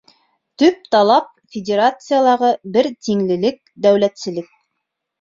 Төп 0.63 0.89
талап— 0.95 1.27
Федерациялағы 1.57 2.51
бер 2.79 2.93
тиңлелек, 2.97 3.63
дәүләтселек! 3.89 4.55